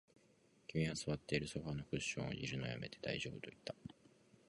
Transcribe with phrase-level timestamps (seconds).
[0.67, 3.75] 君は座っているソファーのクッションを弄るのを止めて、大丈夫と言った